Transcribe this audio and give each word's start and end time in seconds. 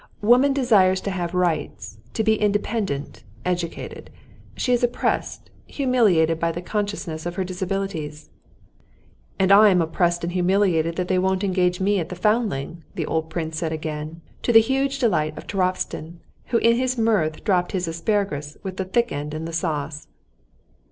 "Woman 0.23 0.51
desires 0.51 0.99
to 1.01 1.11
have 1.11 1.35
rights, 1.35 1.99
to 2.15 2.23
be 2.23 2.33
independent, 2.33 3.23
educated. 3.45 4.09
She 4.57 4.73
is 4.73 4.83
oppressed, 4.83 5.51
humiliated 5.67 6.39
by 6.39 6.51
the 6.53 6.61
consciousness 6.63 7.27
of 7.27 7.35
her 7.35 7.43
disabilities." 7.43 8.31
"And 9.37 9.51
I'm 9.51 9.79
oppressed 9.79 10.23
and 10.23 10.33
humiliated 10.33 10.95
that 10.95 11.07
they 11.07 11.19
won't 11.19 11.43
engage 11.43 11.79
me 11.79 11.99
at 11.99 12.09
the 12.09 12.15
Foundling," 12.15 12.81
the 12.95 13.05
old 13.05 13.29
prince 13.29 13.59
said 13.59 13.71
again, 13.73 14.21
to 14.41 14.51
the 14.51 14.59
huge 14.59 14.97
delight 14.97 15.37
of 15.37 15.45
Turovtsin, 15.45 16.17
who 16.47 16.57
in 16.57 16.77
his 16.77 16.97
mirth 16.97 17.43
dropped 17.43 17.71
his 17.73 17.87
asparagus 17.87 18.57
with 18.63 18.77
the 18.77 18.85
thick 18.85 19.11
end 19.11 19.35
in 19.35 19.45
the 19.45 19.53
sauce. 19.53 20.07